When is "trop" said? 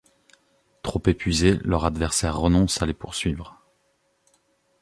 0.81-0.99